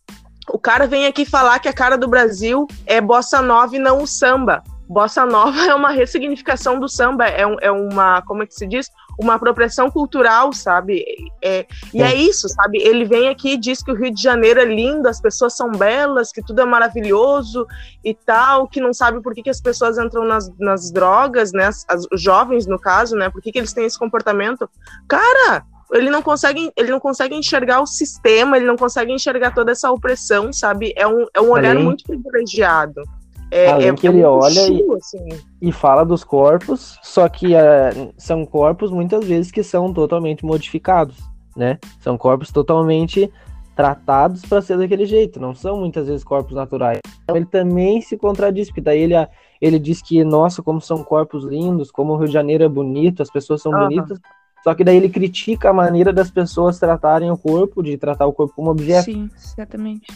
o 0.53 0.59
cara 0.59 0.87
vem 0.87 1.07
aqui 1.07 1.25
falar 1.25 1.59
que 1.59 1.69
a 1.69 1.73
cara 1.73 1.97
do 1.97 2.09
Brasil 2.09 2.67
é 2.87 3.01
bossa 3.01 3.41
nova 3.41 3.75
e 3.77 3.79
não 3.79 4.03
o 4.03 4.07
samba. 4.07 4.63
Bossa 4.89 5.25
nova 5.25 5.59
é 5.67 5.75
uma 5.75 5.91
ressignificação 5.91 6.81
do 6.81 6.89
samba, 6.89 7.27
é, 7.27 7.47
um, 7.47 7.57
é 7.61 7.71
uma, 7.71 8.23
como 8.23 8.43
é 8.43 8.47
que 8.47 8.55
se 8.55 8.67
diz? 8.67 8.91
Uma 9.21 9.35
apropriação 9.35 9.91
cultural, 9.91 10.53
sabe? 10.53 11.05
É, 11.43 11.67
e 11.93 12.03
é 12.03 12.15
isso, 12.15 12.49
sabe? 12.49 12.79
Ele 12.79 13.05
vem 13.05 13.29
aqui 13.29 13.53
e 13.53 13.57
diz 13.57 13.83
que 13.83 13.93
o 13.93 13.95
Rio 13.95 14.13
de 14.13 14.21
Janeiro 14.21 14.59
é 14.59 14.65
lindo, 14.65 15.09
as 15.09 15.21
pessoas 15.21 15.57
são 15.57 15.71
belas, 15.71 16.33
que 16.33 16.43
tudo 16.43 16.63
é 16.63 16.65
maravilhoso 16.65 17.67
e 18.03 18.15
tal, 18.15 18.67
que 18.67 18.81
não 18.81 18.93
sabe 18.93 19.23
por 19.23 19.35
que, 19.35 19.43
que 19.43 19.51
as 19.51 19.61
pessoas 19.61 19.99
entram 19.99 20.25
nas, 20.25 20.51
nas 20.59 20.91
drogas, 20.91 21.53
né? 21.53 21.67
As, 21.67 22.07
os 22.11 22.21
jovens, 22.21 22.67
no 22.67 22.79
caso, 22.79 23.15
né? 23.15 23.29
Por 23.29 23.43
que, 23.43 23.53
que 23.53 23.59
eles 23.59 23.73
têm 23.73 23.85
esse 23.85 23.99
comportamento? 23.99 24.69
Cara, 25.07 25.65
ele 25.93 26.11
não 26.11 26.23
consegue, 26.23 26.71
ele 26.77 26.91
não 26.91 27.01
consegue 27.01 27.35
enxergar 27.35 27.81
o 27.81 27.87
sistema, 27.87 28.57
ele 28.57 28.67
não 28.67 28.77
consegue 28.77 29.13
enxergar 29.13 29.53
toda 29.53 29.73
essa 29.73 29.91
opressão, 29.91 30.53
sabe? 30.53 30.93
É 30.97 31.07
um, 31.07 31.27
é 31.35 31.41
um 31.41 31.51
olhar 31.51 31.73
Além... 31.73 31.85
muito 31.85 32.05
privilegiado. 32.05 33.03
É, 33.51 33.69
Além 33.69 33.89
é, 33.89 33.95
que 33.95 34.07
ele 34.07 34.23
olha 34.23 34.61
e, 34.69 34.87
assim. 34.93 35.29
e, 35.61 35.73
fala 35.73 36.05
dos 36.05 36.23
corpos, 36.23 36.97
só 37.03 37.29
que 37.29 37.49
uh, 37.49 38.15
são 38.17 38.47
corpos 38.47 38.93
muitas 38.93 39.25
vezes 39.25 39.51
que 39.51 39.65
são 39.65 39.93
totalmente 39.93 40.45
modificados, 40.45 41.17
né? 41.57 41.79
São 42.01 42.17
corpos 42.17 42.53
totalmente 42.53 43.31
tratados 43.75 44.43
para 44.43 44.63
ser 44.63 44.79
daquele 44.79 45.07
jeito, 45.07 45.41
não 45.41 45.55
são 45.55 45.79
muitas 45.79 46.07
vezes 46.07 46.23
corpos 46.23 46.55
naturais. 46.55 47.01
Então 47.25 47.35
ele 47.35 47.47
também 47.47 48.01
se 48.01 48.17
contradiz, 48.17 48.69
porque 48.69 48.81
daí 48.81 49.01
ele, 49.01 49.15
ele 49.61 49.79
diz 49.79 50.01
que, 50.01 50.23
nossa, 50.23 50.63
como 50.63 50.81
são 50.81 51.03
corpos 51.03 51.45
lindos, 51.45 51.91
como 51.91 52.13
o 52.13 52.17
Rio 52.17 52.29
de 52.29 52.33
Janeiro 52.33 52.63
é 52.63 52.69
bonito, 52.69 53.23
as 53.23 53.31
pessoas 53.31 53.63
são 53.63 53.73
uhum. 53.73 53.81
bonitas, 53.81 54.21
só 54.63 54.75
que 54.75 54.85
daí 54.85 54.97
ele 54.97 55.09
critica 55.09 55.71
a 55.71 55.73
maneira 55.73 56.13
das 56.13 56.31
pessoas 56.31 56.79
tratarem 56.79 57.31
o 57.31 57.37
corpo, 57.37 57.83
de 57.83 57.97
tratar 57.97 58.27
o 58.27 58.33
corpo 58.33 58.55
como 58.55 58.71
objeto. 58.71 59.05
Sim, 59.05 59.31
exatamente. 59.37 60.07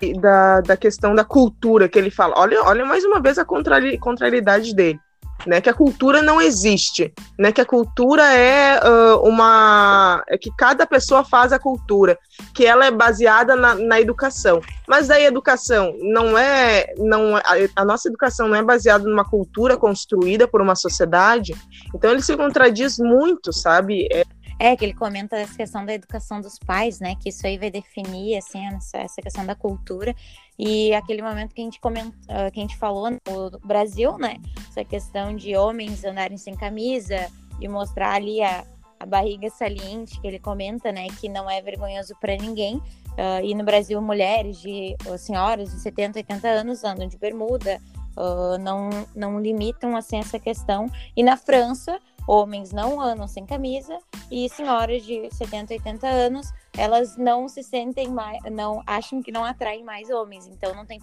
E 0.00 0.12
da, 0.12 0.60
da 0.60 0.76
questão 0.76 1.14
da 1.14 1.24
cultura 1.24 1.88
que 1.88 1.98
ele 1.98 2.10
fala. 2.10 2.34
Olha, 2.38 2.62
olha 2.64 2.84
mais 2.84 3.04
uma 3.04 3.20
vez 3.20 3.38
a 3.38 3.44
contrari, 3.44 3.96
contrariedade 3.96 4.74
dele 4.74 5.00
né, 5.46 5.60
que 5.60 5.68
a 5.68 5.74
cultura 5.74 6.22
não 6.22 6.40
existe, 6.40 7.12
né, 7.38 7.52
que 7.52 7.60
a 7.60 7.66
cultura 7.66 8.22
é 8.32 8.78
uh, 8.78 9.28
uma, 9.28 10.22
é 10.28 10.38
que 10.38 10.50
cada 10.56 10.86
pessoa 10.86 11.24
faz 11.24 11.52
a 11.52 11.58
cultura, 11.58 12.18
que 12.54 12.64
ela 12.64 12.86
é 12.86 12.90
baseada 12.90 13.54
na, 13.54 13.74
na 13.74 14.00
educação. 14.00 14.60
Mas 14.88 15.08
daí 15.08 15.24
a 15.24 15.28
educação 15.28 15.94
não 16.00 16.38
é, 16.38 16.94
não 16.98 17.36
a, 17.74 17.84
nossa 17.84 18.08
educação 18.08 18.48
não 18.48 18.56
é 18.56 18.62
baseada 18.62 19.08
numa 19.08 19.24
cultura 19.24 19.76
construída 19.76 20.48
por 20.48 20.60
uma 20.60 20.74
sociedade. 20.74 21.54
Então 21.94 22.10
ele 22.10 22.22
se 22.22 22.36
contradiz 22.36 22.98
muito, 22.98 23.52
sabe? 23.52 24.08
É, 24.12 24.24
É, 24.58 24.74
que 24.74 24.86
ele 24.86 24.94
comenta 24.94 25.36
essa 25.36 25.54
questão 25.54 25.84
da 25.84 25.92
educação 25.92 26.40
dos 26.40 26.58
pais, 26.58 26.98
né? 26.98 27.14
Que 27.20 27.28
isso 27.28 27.46
aí 27.46 27.58
vai 27.58 27.70
definir, 27.70 28.38
assim, 28.38 28.60
essa 28.94 29.20
questão 29.20 29.44
da 29.44 29.54
cultura. 29.54 30.14
E 30.58 30.94
aquele 30.94 31.22
momento 31.22 31.54
que 31.54 31.60
a 31.60 31.64
gente 31.64 31.80
comenta, 31.80 32.16
ah, 32.28 32.50
que 32.50 32.58
a 32.58 32.62
gente 32.62 32.76
falou 32.76 33.10
no 33.10 33.50
Brasil, 33.64 34.16
né? 34.18 34.36
Essa 34.68 34.84
questão 34.84 35.34
de 35.34 35.56
homens 35.56 36.04
andarem 36.04 36.38
sem 36.38 36.54
camisa 36.54 37.30
e 37.60 37.68
mostrar 37.68 38.14
ali 38.14 38.42
a, 38.42 38.64
a 38.98 39.06
barriga 39.06 39.50
saliente 39.50 40.20
que 40.20 40.26
ele 40.26 40.38
comenta, 40.38 40.90
né? 40.90 41.06
Que 41.20 41.28
não 41.28 41.50
é 41.50 41.60
vergonhoso 41.60 42.14
para 42.20 42.36
ninguém. 42.36 42.76
Uh, 42.76 43.42
e 43.44 43.54
no 43.54 43.64
Brasil, 43.64 44.00
mulheres 44.00 44.60
de 44.60 44.94
senhoras 45.18 45.70
de 45.70 45.80
70, 45.80 46.18
80 46.18 46.48
anos 46.48 46.84
andam 46.84 47.06
de 47.06 47.16
bermuda, 47.16 47.80
uh, 48.16 48.58
não, 48.58 48.90
não 49.14 49.40
limitam 49.40 49.96
assim 49.96 50.18
essa 50.18 50.38
questão. 50.38 50.90
E 51.16 51.22
na 51.22 51.36
França, 51.36 51.98
homens 52.26 52.72
não 52.72 53.00
andam 53.00 53.28
sem 53.28 53.46
camisa 53.46 53.98
e 54.30 54.48
senhoras 54.48 55.04
de 55.04 55.28
70, 55.34 55.74
80 55.74 56.06
anos, 56.06 56.52
elas 56.76 57.16
não 57.16 57.48
se 57.48 57.62
sentem 57.62 58.08
mais, 58.08 58.42
não 58.50 58.82
acham 58.86 59.22
que 59.22 59.32
não 59.32 59.44
atraem 59.44 59.84
mais 59.84 60.10
homens, 60.10 60.46
então 60.46 60.74
não 60.74 60.86
tem 60.86 60.98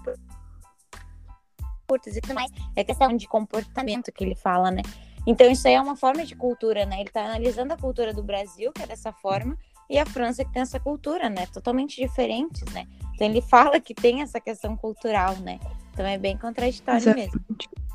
curtas 1.88 2.16
e 2.16 2.22
tudo 2.22 2.34
mais. 2.34 2.52
É 2.76 2.84
questão 2.84 3.16
de 3.16 3.28
comportamento 3.28 4.12
que 4.12 4.24
ele 4.24 4.36
fala, 4.36 4.72
né? 4.72 4.82
Então 5.26 5.50
isso 5.50 5.68
aí 5.68 5.74
é 5.74 5.82
uma 5.82 5.96
forma 5.96 6.26
de 6.26 6.36
cultura, 6.36 6.86
né? 6.86 6.98
Ele 6.98 7.10
está 7.10 7.24
analisando 7.26 7.74
a 7.74 7.78
cultura 7.78 8.14
do 8.14 8.24
Brasil, 8.24 8.72
que 8.74 8.84
é 8.84 8.88
dessa 8.88 9.12
forma, 9.12 9.58
e 9.90 9.98
a 9.98 10.06
França 10.06 10.44
que 10.44 10.52
tem 10.52 10.62
essa 10.62 10.80
cultura, 10.80 11.30
né? 11.30 11.46
Totalmente 11.48 11.96
diferentes, 11.96 12.64
né? 12.74 12.86
Então 13.14 13.28
ele 13.28 13.42
fala 13.42 13.80
que 13.80 13.94
tem 13.94 14.22
essa 14.22 14.40
questão 14.40 14.76
cultural, 14.76 15.36
né? 15.38 15.60
Então 15.94 16.06
é 16.06 16.18
bem 16.18 16.38
contraditório 16.38 17.00
Exatamente. 17.00 17.36
mesmo 17.36 17.93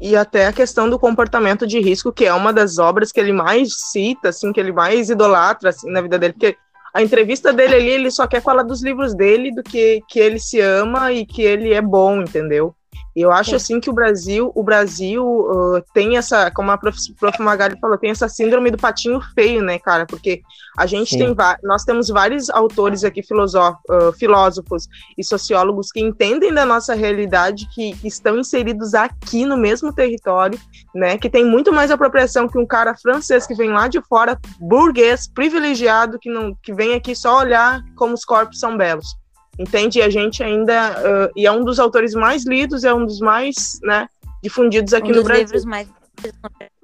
e 0.00 0.16
até 0.16 0.46
a 0.46 0.52
questão 0.52 0.88
do 0.88 0.98
comportamento 0.98 1.66
de 1.66 1.80
risco, 1.80 2.12
que 2.12 2.24
é 2.24 2.32
uma 2.32 2.52
das 2.52 2.78
obras 2.78 3.10
que 3.10 3.20
ele 3.20 3.32
mais 3.32 3.74
cita, 3.90 4.28
assim, 4.28 4.52
que 4.52 4.60
ele 4.60 4.72
mais 4.72 5.10
idolatra 5.10 5.70
assim, 5.70 5.90
na 5.90 6.00
vida 6.00 6.18
dele, 6.18 6.32
porque 6.32 6.56
a 6.94 7.02
entrevista 7.02 7.52
dele 7.52 7.74
ali, 7.74 7.90
ele 7.90 8.10
só 8.10 8.26
quer 8.26 8.40
falar 8.40 8.62
dos 8.62 8.82
livros 8.82 9.14
dele, 9.14 9.54
do 9.54 9.62
que, 9.62 10.02
que 10.08 10.18
ele 10.18 10.38
se 10.38 10.60
ama 10.60 11.12
e 11.12 11.26
que 11.26 11.42
ele 11.42 11.74
é 11.74 11.82
bom, 11.82 12.22
entendeu? 12.22 12.74
Eu 13.16 13.32
acho 13.32 13.56
assim 13.56 13.80
que 13.80 13.88
o 13.88 13.94
Brasil, 13.94 14.52
o 14.54 14.62
Brasil 14.62 15.24
uh, 15.24 15.82
tem 15.94 16.18
essa, 16.18 16.50
como 16.50 16.70
a 16.70 16.76
prof, 16.76 16.98
prof. 17.18 17.40
Magali 17.40 17.78
falou, 17.80 17.96
tem 17.96 18.10
essa 18.10 18.28
síndrome 18.28 18.70
do 18.70 18.76
patinho 18.76 19.22
feio, 19.34 19.62
né, 19.62 19.78
cara? 19.78 20.04
Porque 20.04 20.42
a 20.76 20.84
gente 20.84 21.10
Sim. 21.10 21.34
tem, 21.34 21.36
nós 21.62 21.82
temos 21.84 22.08
vários 22.08 22.50
autores 22.50 23.04
aqui, 23.04 23.22
uh, 23.22 24.12
filósofos 24.18 24.86
e 25.16 25.24
sociólogos 25.24 25.90
que 25.90 26.00
entendem 26.00 26.52
da 26.52 26.66
nossa 26.66 26.94
realidade, 26.94 27.66
que, 27.74 27.96
que, 27.96 28.06
estão 28.06 28.38
inseridos 28.38 28.92
aqui 28.92 29.46
no 29.46 29.56
mesmo 29.56 29.94
território, 29.94 30.60
né? 30.94 31.16
Que 31.16 31.30
tem 31.30 31.44
muito 31.44 31.72
mais 31.72 31.90
apropriação 31.90 32.46
que 32.46 32.58
um 32.58 32.66
cara 32.66 32.94
francês 32.94 33.46
que 33.46 33.54
vem 33.54 33.70
lá 33.70 33.88
de 33.88 34.02
fora, 34.02 34.38
burguês, 34.60 35.26
privilegiado, 35.26 36.18
que 36.18 36.28
não, 36.28 36.54
que 36.62 36.74
vem 36.74 36.92
aqui 36.92 37.16
só 37.16 37.38
olhar 37.38 37.80
como 37.96 38.12
os 38.12 38.26
corpos 38.26 38.60
são 38.60 38.76
belos 38.76 39.16
entende? 39.58 39.98
E 39.98 40.02
a 40.02 40.10
gente 40.10 40.42
ainda 40.42 40.90
uh, 40.92 41.32
e 41.36 41.46
é 41.46 41.52
um 41.52 41.64
dos 41.64 41.78
autores 41.78 42.14
mais 42.14 42.44
lidos, 42.44 42.84
é 42.84 42.92
um 42.92 43.04
dos 43.04 43.20
mais, 43.20 43.78
né, 43.82 44.08
difundidos 44.42 44.92
aqui 44.92 45.12
um 45.12 45.16
no 45.16 45.24
Brasil. 45.24 45.44
Livros 45.44 45.64
mais 45.64 45.88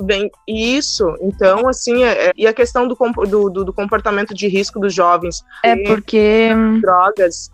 Bem, 0.01 0.31
isso, 0.47 1.17
então, 1.21 1.69
assim, 1.69 2.05
é, 2.05 2.29
é, 2.29 2.33
e 2.37 2.47
a 2.47 2.53
questão 2.53 2.87
do, 2.87 2.95
do, 2.95 3.65
do, 3.65 3.73
comportamento 3.73 4.35
de 4.35 4.49
risco 4.49 4.79
dos 4.79 4.93
jovens. 4.93 5.43
É 5.63 5.77
porque. 5.87 6.51
Drogas. 6.81 7.51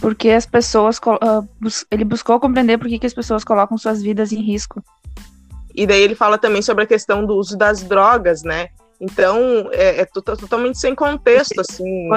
Porque 0.00 0.30
as 0.30 0.46
pessoas. 0.46 0.98
Uh, 0.98 1.46
bus 1.60 1.84
ele 1.90 2.04
buscou 2.04 2.40
compreender 2.40 2.78
por 2.78 2.88
que, 2.88 2.98
que 2.98 3.06
as 3.06 3.14
pessoas 3.14 3.44
colocam 3.44 3.76
suas 3.76 4.02
vidas 4.02 4.32
em 4.32 4.40
risco. 4.40 4.82
E 5.74 5.86
daí 5.86 6.02
ele 6.02 6.14
fala 6.14 6.38
também 6.38 6.62
sobre 6.62 6.84
a 6.84 6.86
questão 6.86 7.26
do 7.26 7.34
uso 7.34 7.56
das 7.56 7.82
drogas, 7.82 8.42
né? 8.42 8.68
Então, 9.00 9.70
é, 9.72 10.00
é 10.00 10.04
totalmente 10.04 10.78
sem 10.78 10.94
contexto, 10.94 11.60
assim. 11.60 12.08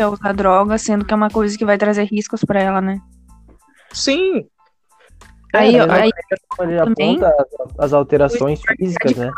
A 0.00 0.08
usar 0.08 0.32
droga, 0.32 0.78
sendo 0.78 1.04
que 1.04 1.12
é 1.12 1.16
uma 1.16 1.28
coisa 1.28 1.58
que 1.58 1.64
vai 1.64 1.76
trazer 1.76 2.04
riscos 2.04 2.44
para 2.44 2.60
ela, 2.60 2.80
né? 2.80 3.00
Sim. 3.92 4.46
Aí, 5.52 5.76
é, 5.76 5.80
aí 5.80 6.10
ele 6.60 6.78
aponta 6.78 7.34
as 7.76 7.92
alterações 7.92 8.60
físicas, 8.62 9.16
né? 9.16 9.30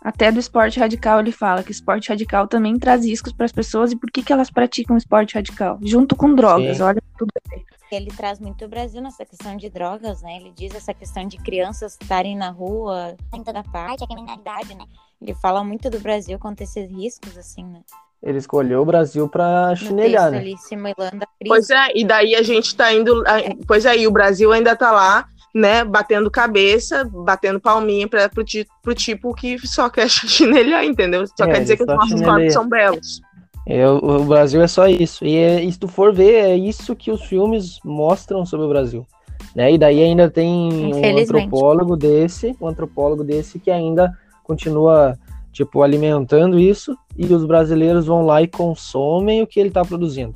Até 0.00 0.30
do 0.30 0.38
esporte 0.38 0.78
radical 0.78 1.18
ele 1.18 1.32
fala 1.32 1.62
que 1.62 1.72
esporte 1.72 2.10
radical 2.10 2.46
também 2.46 2.78
traz 2.78 3.04
riscos 3.04 3.32
para 3.32 3.46
as 3.46 3.52
pessoas 3.52 3.90
e 3.90 3.96
por 3.96 4.10
que, 4.10 4.22
que 4.22 4.32
elas 4.32 4.50
praticam 4.50 4.96
esporte 4.96 5.34
radical? 5.34 5.78
Junto 5.82 6.14
com 6.14 6.34
drogas, 6.34 6.76
Sim. 6.76 6.82
olha 6.82 7.02
tudo 7.18 7.32
bem. 7.50 7.64
Ele 7.90 8.10
traz 8.10 8.38
muito 8.38 8.64
o 8.64 8.68
Brasil 8.68 9.00
nessa 9.00 9.24
questão 9.24 9.56
de 9.56 9.70
drogas, 9.70 10.20
né? 10.22 10.36
Ele 10.36 10.52
diz 10.54 10.74
essa 10.74 10.92
questão 10.92 11.26
de 11.26 11.38
crianças 11.38 11.96
estarem 12.00 12.36
na 12.36 12.50
rua, 12.50 13.16
em 13.34 13.42
toda 13.42 13.62
parte, 13.64 14.04
a 14.04 14.06
criminalidade, 14.06 14.74
né? 14.74 14.84
Ele 15.20 15.34
fala 15.34 15.64
muito 15.64 15.88
do 15.88 15.98
Brasil 15.98 16.38
contra 16.38 16.64
esses 16.64 16.90
riscos, 16.90 17.36
assim, 17.38 17.64
né? 17.64 17.80
Ele 18.22 18.38
escolheu 18.38 18.80
o 18.80 18.86
Brasil 18.86 19.28
para 19.28 19.76
chinelhar, 19.76 20.30
né? 20.30 20.38
Ali, 20.38 20.56
simulando 20.56 20.96
a 20.96 21.26
crise. 21.38 21.48
Pois 21.48 21.70
é, 21.70 21.88
e 21.94 22.04
daí 22.04 22.34
a 22.34 22.42
gente 22.42 22.74
tá 22.74 22.92
indo. 22.92 23.22
Pois 23.66 23.84
é, 23.84 23.98
e 23.98 24.06
o 24.06 24.10
Brasil 24.10 24.50
ainda 24.50 24.74
tá 24.74 24.90
lá, 24.90 25.26
né, 25.54 25.84
batendo 25.84 26.30
cabeça, 26.30 27.04
batendo 27.04 27.60
palminha 27.60 28.08
para 28.08 28.28
pro, 28.28 28.42
pro 28.82 28.94
tipo 28.94 29.34
que 29.34 29.58
só 29.66 29.88
quer 29.90 30.08
chinelhar, 30.08 30.84
entendeu? 30.84 31.26
Só 31.26 31.44
é, 31.44 31.52
quer 31.52 31.60
dizer 31.60 31.76
que 31.76 31.82
os 31.82 31.88
nossos 31.88 32.20
corpos 32.22 32.52
são 32.52 32.68
belos. 32.68 33.20
É, 33.66 33.88
o, 33.88 33.96
o, 33.96 34.24
Brasil 34.24 34.62
é 34.62 34.66
só 34.66 34.86
isso. 34.86 35.24
E, 35.24 35.36
é, 35.36 35.62
e 35.62 35.70
se 35.70 35.78
tu 35.78 35.88
for 35.88 36.12
ver, 36.12 36.34
é 36.34 36.56
isso 36.56 36.96
que 36.96 37.10
os 37.10 37.24
filmes 37.24 37.78
mostram 37.84 38.44
sobre 38.44 38.66
o 38.66 38.68
Brasil. 38.68 39.06
Né? 39.54 39.72
E 39.72 39.78
daí 39.78 40.02
ainda 40.02 40.30
tem 40.30 40.94
um 40.94 41.18
antropólogo 41.18 41.96
desse, 41.96 42.56
um 42.60 42.66
antropólogo 42.66 43.22
desse 43.22 43.58
que 43.58 43.70
ainda 43.70 44.12
continua 44.44 45.18
tipo 45.52 45.82
alimentando 45.82 46.58
isso 46.58 46.96
e 47.16 47.26
os 47.26 47.44
brasileiros 47.44 48.06
vão 48.06 48.22
lá 48.22 48.42
e 48.42 48.46
consomem 48.46 49.42
o 49.42 49.46
que 49.46 49.58
ele 49.58 49.68
está 49.68 49.84
produzindo. 49.84 50.34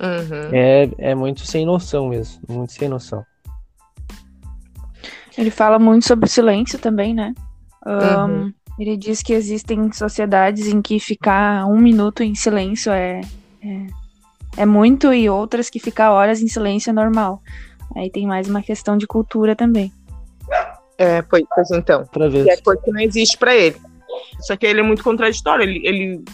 Uhum. 0.00 0.50
É, 0.52 0.88
é 0.98 1.14
muito 1.14 1.40
sem 1.40 1.66
noção 1.66 2.08
mesmo, 2.08 2.40
muito 2.48 2.72
sem 2.72 2.88
noção. 2.88 3.24
Ele 5.36 5.50
fala 5.50 5.78
muito 5.78 6.06
sobre 6.06 6.28
silêncio 6.28 6.78
também, 6.78 7.14
né? 7.14 7.32
Um, 7.86 7.92
uhum. 7.92 8.52
Ele 8.78 8.96
diz 8.96 9.22
que 9.22 9.32
existem 9.32 9.90
sociedades 9.92 10.66
em 10.66 10.82
que 10.82 11.00
ficar 11.00 11.66
um 11.66 11.78
minuto 11.78 12.22
em 12.22 12.34
silêncio 12.34 12.92
é, 12.92 13.20
é, 13.62 13.86
é 14.56 14.66
muito 14.66 15.12
e 15.12 15.28
outras 15.28 15.70
que 15.70 15.78
ficar 15.78 16.12
horas 16.12 16.40
em 16.40 16.48
silêncio 16.48 16.90
é 16.90 16.92
normal. 16.92 17.40
Aí 17.96 18.10
tem 18.10 18.26
mais 18.26 18.48
uma 18.48 18.62
questão 18.62 18.96
de 18.96 19.06
cultura 19.06 19.56
também. 19.56 19.92
É, 20.98 21.22
pois, 21.22 21.44
pois 21.54 21.70
então. 21.70 22.04
Pra 22.06 22.28
ver. 22.28 22.44
E 22.44 22.50
é 22.50 22.56
coisa 22.56 22.82
que 22.82 22.90
não 22.90 23.00
existe 23.00 23.38
para 23.38 23.54
ele. 23.54 23.80
Só 24.40 24.56
que 24.56 24.66
ele 24.66 24.80
é 24.80 24.82
muito 24.82 25.02
contraditório. 25.02 25.62
Ele, 25.62 25.86
ele 25.86 26.24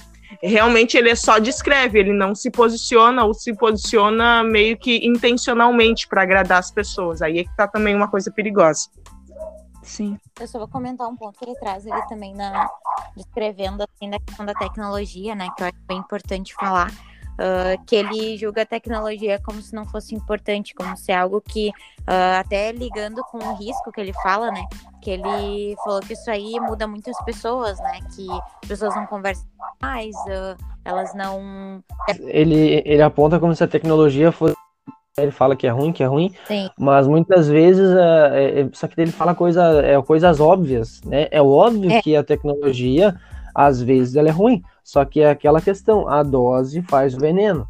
realmente 0.42 0.97
ele 0.97 1.11
é 1.11 1.14
só 1.14 1.38
descreve, 1.38 1.99
ele 1.99 2.12
não 2.12 2.35
se 2.35 2.50
posiciona 2.50 3.25
ou 3.25 3.35
se 3.35 3.54
posiciona 3.54 4.42
meio 4.42 4.76
que 4.76 5.06
intencionalmente 5.06 6.09
para 6.09 6.23
agradar 6.23 6.59
as 6.59 6.71
pessoas. 6.71 7.23
Aí 7.23 7.40
é 7.40 7.44
que 7.44 7.56
tá 7.56 7.68
também 7.68 7.94
uma 7.94 8.09
coisa 8.09 8.30
perigosa. 8.30 8.88
Sim. 9.83 10.18
Eu 10.40 10.49
só 10.49 10.59
vou 10.59 10.68
comentar 10.68 11.06
um 11.06 11.14
ponto 11.14 11.38
que 11.38 11.44
ele 11.44 11.59
traz 11.59 11.85
ele 11.85 12.02
também 12.09 12.35
na 12.35 12.71
descrevendo 13.14 13.83
assim 13.83 14.11
da 14.11 14.18
questão 14.18 14.47
da 14.47 14.54
tecnologia, 14.54 15.35
né, 15.35 15.47
que 15.54 15.62
eu 15.62 15.66
acho 15.66 15.76
bem 15.87 15.99
importante 15.99 16.54
falar 16.54 16.90
uh, 17.35 17.85
que 17.87 17.97
ele 17.97 18.37
julga 18.37 18.62
a 18.62 18.67
tecnologia 18.67 19.41
como 19.45 19.61
se 19.61 19.75
não 19.75 19.85
fosse 19.85 20.14
importante, 20.14 20.75
como 20.75 20.97
se 20.97 21.12
é 21.12 21.17
algo 21.17 21.41
que, 21.41 21.69
uh, 21.69 22.38
até 22.38 22.73
ligando 22.73 23.23
com 23.31 23.38
o 23.38 23.55
risco 23.57 23.93
que 23.93 24.00
ele 24.00 24.12
fala, 24.14 24.50
né? 24.50 24.64
Que 25.03 25.11
ele 25.11 25.75
falou 25.85 26.00
que 26.00 26.14
isso 26.14 26.31
aí 26.31 26.59
muda 26.61 26.87
muitas 26.87 27.17
pessoas, 27.25 27.79
né? 27.81 28.00
Que 28.14 28.26
as 28.62 28.69
pessoas 28.69 28.95
não 28.95 29.07
conversam 29.07 29.47
mais, 29.83 30.14
uh, 30.17 30.57
elas 30.85 31.14
não. 31.14 31.83
Ele, 32.21 32.83
ele 32.85 33.03
aponta 33.03 33.38
como 33.38 33.55
se 33.55 33.64
a 33.64 33.69
tecnologia 33.69 34.33
fosse 34.33 34.55
ele 35.17 35.31
fala 35.31 35.55
que 35.55 35.67
é 35.67 35.71
ruim, 35.71 35.93
que 35.93 36.03
é 36.03 36.07
ruim, 36.07 36.35
Sim. 36.47 36.69
mas 36.76 37.07
muitas 37.07 37.49
vezes 37.49 37.88
é, 37.88 38.62
é, 38.62 38.69
só 38.73 38.88
que 38.88 39.00
ele 39.00 39.12
fala 39.12 39.33
coisa, 39.33 39.81
é, 39.81 40.00
coisas 40.03 40.41
óbvias, 40.41 41.00
né? 41.05 41.29
É 41.31 41.41
óbvio 41.41 41.93
é. 41.93 42.03
que 42.03 42.17
a 42.17 42.25
tecnologia 42.25 43.14
às 43.54 43.80
vezes 43.80 44.16
ela 44.16 44.28
é 44.28 44.32
ruim, 44.32 44.62
só 44.82 45.04
que 45.04 45.20
é 45.20 45.30
aquela 45.30 45.61
questão, 45.61 46.08
a 46.08 46.23
dose 46.23 46.82
faz 46.82 47.14
o 47.14 47.20
veneno, 47.20 47.68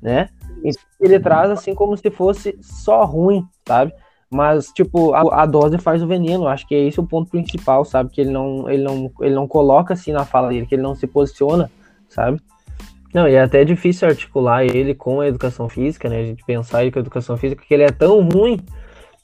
né? 0.00 0.28
Então, 0.64 0.82
ele 1.00 1.18
traz 1.18 1.50
assim 1.50 1.74
como 1.74 1.96
se 1.96 2.10
fosse 2.10 2.56
só 2.60 3.04
ruim, 3.04 3.44
sabe? 3.66 3.92
Mas, 4.30 4.68
tipo, 4.68 5.12
a, 5.12 5.42
a, 5.42 5.46
dose 5.46 5.76
faz 5.78 6.02
o 6.02 6.06
veneno. 6.06 6.46
Acho 6.46 6.66
que 6.66 6.74
é 6.74 6.86
esse 6.86 7.00
o 7.00 7.06
ponto 7.06 7.30
principal, 7.30 7.84
sabe? 7.84 8.10
Que 8.10 8.20
ele 8.20 8.30
não, 8.30 8.70
ele 8.70 8.82
não, 8.84 9.10
ele 9.20 9.34
não 9.34 9.48
coloca 9.48 9.94
assim 9.94 10.12
na 10.12 10.24
fala 10.24 10.48
dele, 10.50 10.66
que 10.66 10.74
ele 10.74 10.82
não 10.82 10.94
se 10.94 11.06
posiciona, 11.06 11.68
sabe? 12.08 12.40
Não, 13.12 13.28
e 13.28 13.34
é 13.34 13.42
até 13.42 13.64
difícil 13.64 14.06
articular 14.06 14.64
ele 14.64 14.94
com 14.94 15.20
a 15.20 15.26
educação 15.26 15.68
física, 15.68 16.08
né? 16.08 16.20
A 16.20 16.24
gente 16.24 16.44
pensar 16.44 16.82
ele 16.82 16.92
com 16.92 17.00
a 17.00 17.02
educação 17.02 17.36
física, 17.36 17.64
que 17.66 17.74
ele 17.74 17.82
é 17.82 17.90
tão 17.90 18.20
ruim 18.28 18.60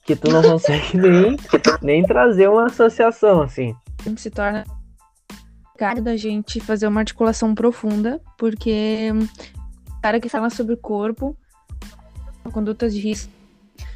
que 0.04 0.16
tu 0.16 0.28
não 0.28 0.42
consegue 0.50 0.96
nem, 0.96 1.36
nem 1.80 2.02
trazer 2.02 2.48
uma 2.48 2.66
associação, 2.66 3.42
assim. 3.42 3.76
Se 4.16 4.30
torna 4.30 4.64
complicado 5.76 6.00
da 6.00 6.16
gente 6.16 6.58
fazer 6.58 6.86
uma 6.86 7.00
articulação 7.00 7.54
profunda, 7.54 8.18
porque 8.38 9.12
cara 10.02 10.18
que 10.18 10.28
fala 10.28 10.48
sobre 10.48 10.72
o 10.72 10.76
corpo, 10.76 11.36
condutas 12.50 12.94
de 12.94 13.00
risco, 13.00 13.30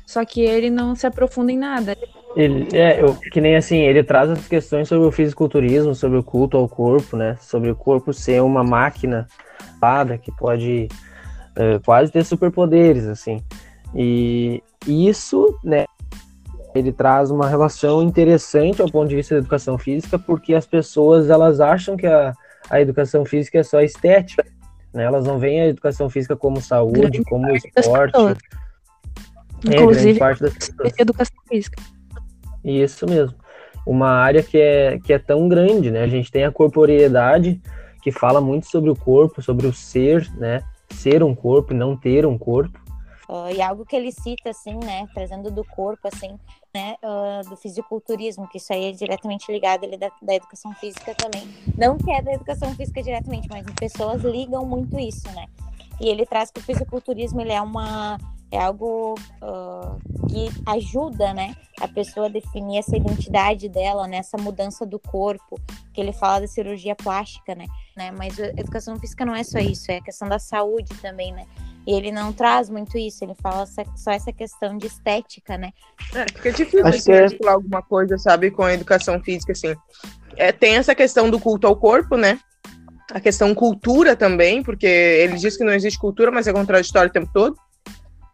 só 0.05 0.23
que 0.25 0.43
ele 0.43 0.69
não 0.69 0.95
se 0.95 1.07
aprofunda 1.07 1.51
em 1.51 1.57
nada. 1.57 1.97
Ele, 2.37 2.69
é, 2.77 3.03
eu, 3.03 3.15
que 3.15 3.41
nem 3.41 3.57
assim, 3.57 3.79
ele 3.79 4.05
traz 4.05 4.29
as 4.29 4.47
questões 4.47 4.89
sobre 4.89 5.07
o 5.07 5.13
fisiculturismo, 5.13 5.95
sobre 5.95 6.19
o 6.19 6.23
culto 6.23 6.59
ao 6.59 6.69
corpo, 6.69 7.17
né? 7.17 7.37
Sobre 7.41 7.71
o 7.71 7.77
corpo 7.77 8.13
ser 8.13 8.43
uma 8.43 8.63
máquina 8.63 9.27
que 10.23 10.31
pode 10.33 10.89
é, 11.57 11.79
quase 11.79 12.13
ter 12.13 12.25
superpoderes, 12.25 13.07
assim. 13.07 13.43
E 13.95 14.63
isso, 14.87 15.59
né, 15.65 15.87
ele 16.75 16.93
traz 16.93 17.31
uma 17.31 17.49
relação 17.49 18.03
interessante 18.03 18.81
ao 18.81 18.91
ponto 18.91 19.09
de 19.09 19.17
vista 19.17 19.35
da 19.35 19.41
educação 19.41 19.77
física, 19.77 20.19
porque 20.19 20.55
as 20.55 20.67
pessoas 20.67 21.29
elas 21.29 21.61
acham 21.61 21.97
que 21.97 22.07
a, 22.07 22.33
a 22.69 22.81
educação 22.81 23.25
física 23.25 23.59
é 23.59 23.63
só 23.63 23.81
estética, 23.81 24.45
né? 24.93 25.05
Elas 25.05 25.25
não 25.25 25.39
veem 25.39 25.61
a 25.61 25.67
educação 25.67 26.09
física 26.09 26.37
como 26.37 26.61
saúde, 26.61 27.01
grande 27.01 27.25
como 27.25 27.51
esporte. 27.55 28.17
É, 29.69 29.75
Inclusive, 29.75 30.19
parte 30.19 30.43
das 30.43 30.55
pessoas. 30.55 30.93
educação 30.99 31.37
física. 31.49 31.83
Isso 32.65 33.07
mesmo. 33.07 33.37
Uma 33.87 34.11
área 34.11 34.43
que 34.43 34.59
é, 34.59 34.99
que 34.99 35.13
é 35.13 35.19
tão 35.19 35.49
grande, 35.49 35.91
né? 35.91 36.03
A 36.03 36.07
gente 36.07 36.31
tem 36.31 36.45
a 36.45 36.53
corporeidade, 36.53 37.61
que 38.03 38.13
fala 38.13 38.41
muito 38.41 38.67
sobre 38.69 38.91
o 38.91 38.97
corpo, 38.97 39.43
sobre 39.43 39.67
o 39.67 39.73
ser, 39.73 40.31
né? 40.37 40.63
Ser 40.91 41.23
um 41.23 41.35
corpo 41.35 41.73
e 41.73 41.77
não 41.77 41.97
ter 41.97 42.27
um 42.27 42.39
corpo. 42.39 42.79
Uh, 43.31 43.49
e 43.55 43.63
algo 43.63 43.87
que 43.87 43.95
ele 43.95 44.11
cita, 44.11 44.51
assim, 44.51 44.75
né, 44.75 45.07
trazendo 45.15 45.53
do 45.53 45.65
corpo, 45.65 46.09
assim, 46.09 46.37
né, 46.75 46.97
uh, 47.01 47.49
do 47.49 47.57
fisiculturismo, 47.57 48.49
que 48.49 48.59
isso 48.59 48.73
aí 48.73 48.87
é 48.87 48.93
diretamente 48.93 49.53
ligado 49.53 49.85
ele 49.85 49.97
da, 49.97 50.11
da, 50.21 50.35
educação 50.35 50.75
física 50.75 51.15
também. 51.15 51.49
Não 51.79 51.97
que 51.97 52.11
é 52.11 52.21
da 52.21 52.33
educação 52.33 52.75
física 52.75 53.01
diretamente, 53.01 53.47
mas 53.49 53.65
as 53.65 53.75
pessoas 53.75 54.23
ligam 54.23 54.67
muito 54.67 54.99
isso, 54.99 55.31
né. 55.31 55.47
E 56.01 56.09
ele 56.09 56.27
traz 56.27 56.51
que 56.51 56.59
o 56.59 56.63
fisiculturismo 56.63 57.41
ele 57.41 57.53
é 57.53 57.63
uma 57.63 58.19
é 58.51 58.59
algo 58.59 59.15
uh, 59.15 60.27
que 60.29 60.51
ajuda, 60.67 61.33
né, 61.33 61.55
a 61.81 61.87
pessoa 61.87 62.27
a 62.27 62.29
definir 62.29 62.79
essa 62.79 62.97
identidade 62.97 63.69
dela, 63.69 64.09
né, 64.09 64.17
essa 64.17 64.37
mudança 64.37 64.85
do 64.85 64.99
corpo, 64.99 65.57
que 65.95 66.01
ele 66.01 66.13
fala 66.13 66.41
da 66.41 66.49
cirurgia 66.49 66.97
plástica, 66.97 67.55
né, 67.55 67.67
né, 67.97 68.11
mas 68.11 68.41
a 68.41 68.49
educação 68.49 68.99
física 68.99 69.25
não 69.25 69.37
é 69.37 69.45
só 69.45 69.61
isso, 69.61 69.93
é 69.93 69.99
a 69.99 70.03
questão 70.03 70.29
da 70.29 70.41
saúde 70.41 70.93
também, 71.01 71.33
né, 71.33 71.47
e 71.91 71.97
ele 71.97 72.13
não 72.13 72.33
traz 72.33 72.71
muito 72.71 72.97
isso, 72.97 73.25
ele 73.25 73.35
fala 73.35 73.67
só 73.67 74.11
essa 74.11 74.33
questão 74.33 74.79
de 74.79 74.87
estética, 74.87 75.59
né. 75.59 75.71
É, 76.15 76.25
fica 76.33 76.53
difícil 76.53 76.87
Acho 76.87 77.05
que 77.05 77.13
é... 77.13 77.29
falar 77.39 77.53
alguma 77.53 77.83
coisa, 77.83 78.17
sabe, 78.19 78.51
com 78.51 78.63
a 78.63 78.75
educação 78.75 79.21
física, 79.23 79.53
assim. 79.53 79.75
É, 80.37 80.53
tem 80.53 80.77
essa 80.77 80.95
questão 80.95 81.29
do 81.29 81.41
culto 81.41 81.67
ao 81.67 81.77
corpo, 81.77 82.17
né, 82.17 82.39
a 83.13 83.21
questão 83.21 83.55
cultura 83.55 84.15
também, 84.15 84.63
porque 84.63 84.87
ele 84.87 85.37
diz 85.37 85.57
que 85.57 85.65
não 85.65 85.73
existe 85.73 85.99
cultura, 85.99 86.31
mas 86.31 86.47
é 86.47 86.53
contraditório 86.53 87.11
o 87.11 87.13
tempo 87.13 87.31
todo 87.33 87.57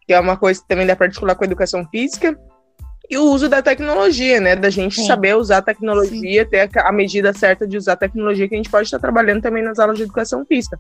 que 0.07 0.15
é 0.15 0.21
uma 0.21 0.37
coisa 0.37 0.61
que 0.61 0.69
também 0.69 0.87
dá 0.87 0.95
para 0.95 1.07
articular 1.07 1.35
com 1.35 1.43
a 1.43 1.47
educação 1.47 1.85
física, 1.89 2.39
e 3.11 3.19
o 3.19 3.25
uso 3.25 3.49
da 3.49 3.63
tecnologia, 3.63 4.41
né? 4.41 4.57
Da 4.57 4.71
gente 4.71 4.97
Sim. 4.97 5.07
saber 5.07 5.37
usar 5.37 5.59
a 5.59 5.63
tecnologia, 5.63 6.45
Sim. 6.45 6.51
ter 6.51 6.71
a 6.79 6.93
medida 6.93 7.33
certa 7.33 7.67
de 7.67 7.77
usar 7.77 7.93
a 7.93 7.97
tecnologia, 7.97 8.49
que 8.49 8.55
a 8.55 8.57
gente 8.57 8.71
pode 8.71 8.87
estar 8.87 8.99
trabalhando 8.99 9.43
também 9.43 9.63
nas 9.63 9.79
aulas 9.79 9.97
de 9.97 10.05
educação 10.05 10.45
física. 10.45 10.79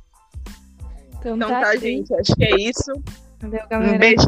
Então, 1.26 1.34
então 1.34 1.48
tá, 1.48 1.60
tá 1.60 1.76
gente. 1.76 2.14
Acho 2.14 2.36
que 2.36 2.44
é 2.44 2.56
isso. 2.56 2.92
Valeu, 3.40 3.66
galera. 3.68 3.96
Um 3.96 3.98
beijo. 3.98 4.26